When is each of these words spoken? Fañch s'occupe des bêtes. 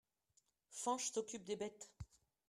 Fañch 0.71 1.11
s'occupe 1.13 1.43
des 1.43 1.55
bêtes. 1.57 1.91